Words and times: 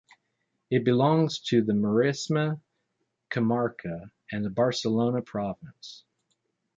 It 0.71 0.83
belongs 0.83 1.37
to 1.49 1.61
the 1.61 1.73
Maresme 1.73 2.59
comarca 3.29 4.09
and 4.31 4.43
the 4.43 4.49
Barcelona 4.49 5.21
province. 5.21 6.03